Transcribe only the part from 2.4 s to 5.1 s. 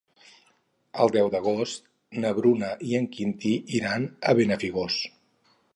Bruna i en Quintí iran a Benafigos.